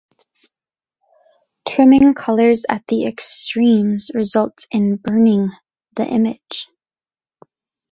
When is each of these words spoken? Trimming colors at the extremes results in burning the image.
Trimming 1.67 2.15
colors 2.15 2.65
at 2.67 2.83
the 2.87 3.05
extremes 3.05 4.09
results 4.15 4.65
in 4.71 4.95
burning 4.95 5.51
the 5.95 6.07
image. 6.07 6.67